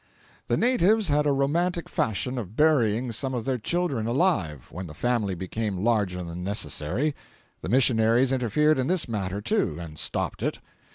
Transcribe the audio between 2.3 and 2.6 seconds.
of